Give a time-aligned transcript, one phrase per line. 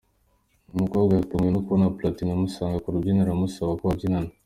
[0.69, 4.31] Uyu mukobwa yatunguwe no kubona Platini amusanga ku rubyiniro amusaba ko babyinana.